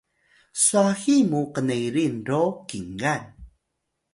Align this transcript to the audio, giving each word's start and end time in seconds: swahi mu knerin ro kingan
swahi 0.63 1.15
mu 1.29 1.41
knerin 1.53 2.15
ro 2.29 2.43
kingan 2.67 3.23